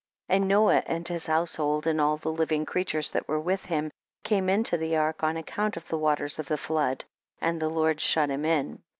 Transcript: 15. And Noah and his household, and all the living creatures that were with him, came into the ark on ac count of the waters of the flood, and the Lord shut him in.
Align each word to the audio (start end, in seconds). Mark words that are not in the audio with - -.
15. 0.29 0.35
And 0.41 0.49
Noah 0.49 0.83
and 0.87 1.07
his 1.07 1.27
household, 1.27 1.85
and 1.85 2.01
all 2.01 2.17
the 2.17 2.31
living 2.33 2.65
creatures 2.65 3.11
that 3.11 3.27
were 3.27 3.39
with 3.39 3.65
him, 3.65 3.91
came 4.23 4.49
into 4.49 4.75
the 4.75 4.97
ark 4.97 5.21
on 5.21 5.37
ac 5.37 5.43
count 5.45 5.77
of 5.77 5.87
the 5.89 5.97
waters 5.99 6.39
of 6.39 6.47
the 6.47 6.57
flood, 6.57 7.05
and 7.39 7.61
the 7.61 7.69
Lord 7.69 8.01
shut 8.01 8.31
him 8.31 8.43
in. 8.43 8.81